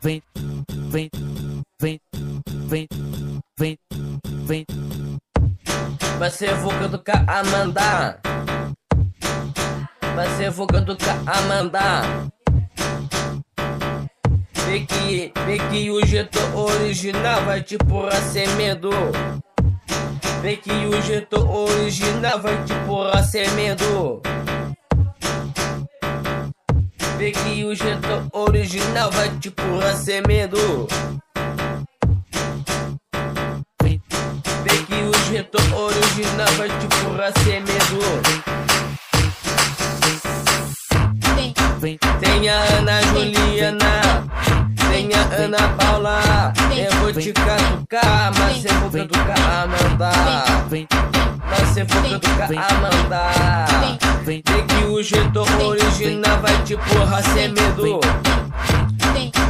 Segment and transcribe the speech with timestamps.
[0.00, 0.22] vem,
[0.90, 1.10] vem,
[1.80, 2.00] vem,
[2.68, 2.86] vem,
[3.58, 3.78] vem,
[4.46, 4.66] vem.
[6.18, 8.20] Mas eu vou catucar a mandar.
[10.14, 12.28] Mas eu vou catucar a mandar.
[14.66, 15.32] Vê que,
[15.70, 18.90] que o jeito original vai te porra sem medo.
[20.42, 24.20] Vê que o jeito original vai te porra sem medo.
[27.16, 28.27] Vê que o jeito
[28.58, 29.62] original vai tipo
[30.26, 30.88] medo.
[33.80, 36.96] Vê que os retorno original vai tipo
[37.60, 37.98] medo.
[42.18, 44.26] Tem a Ana Juliana,
[44.90, 46.52] tem a Ana Paula.
[46.76, 50.10] Eu vou te catucar, mas eu vou catucar Amanda.
[51.48, 53.66] Mas eu vou catucar mandar.
[54.24, 58.00] Vê que o jeito original vai tipo racemendo.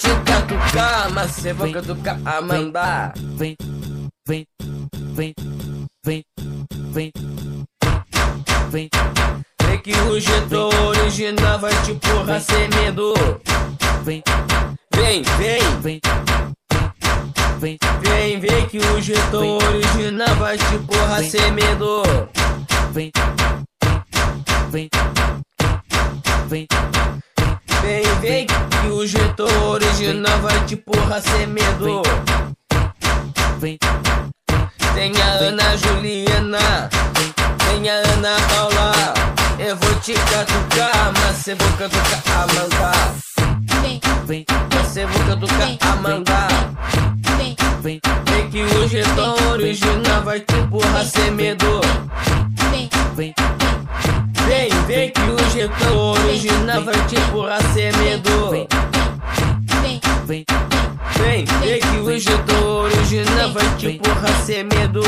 [0.00, 3.12] Te catucar, mas você vai catucar a mandar.
[3.36, 3.54] vem,
[4.26, 4.46] vem,
[5.14, 5.34] vem,
[6.02, 6.22] vem,
[6.92, 7.12] vem,
[8.70, 8.88] vem,
[9.62, 13.12] Vê que o jeito original vai te porra sem medo.
[14.02, 14.22] vem,
[14.94, 16.00] Vem, vem, vem,
[17.58, 22.02] vem, vem, vem que o jeito original vai te porra sem medo.
[22.92, 23.12] vem,
[24.70, 24.88] vem, vem,
[26.48, 26.66] Vem,
[28.20, 32.02] vem que o jeito original vai te porra sem medo.
[33.58, 33.78] vem,
[34.94, 36.88] Tem a Ana Juliana,
[37.58, 38.92] tem a Ana Paula.
[39.58, 43.14] Eu vou te catucar, mas eu vou catucar a mandar.
[44.26, 46.48] vem, Mas eu vou catucar a mandar.
[47.82, 51.30] vem, vem, que o jeito original vai te porra sem
[55.68, 58.50] que o jeito original vai te porra sem medo.
[58.50, 58.66] vem,
[60.26, 60.44] vem,
[61.16, 65.02] Vem, vem que o jeito original vai te porra sem medo.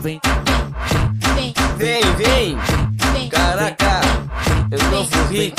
[0.00, 0.18] vem,
[1.76, 4.00] Vem, vem, caraca,
[4.72, 5.54] o novo hit.